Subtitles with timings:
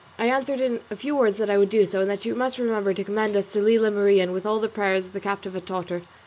[0.17, 2.57] I answered in a few words that I would do so, and that she must
[2.57, 5.91] remember to commend us to Lela Marien with all the prayers the captive had taught
[5.91, 6.01] her.